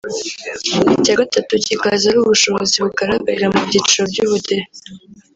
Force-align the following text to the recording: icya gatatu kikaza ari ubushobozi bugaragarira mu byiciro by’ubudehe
icya 0.95 1.13
gatatu 1.19 1.53
kikaza 1.65 2.03
ari 2.09 2.19
ubushobozi 2.21 2.75
bugaragarira 2.83 3.47
mu 3.53 3.59
byiciro 3.67 4.03
by’ubudehe 4.11 4.65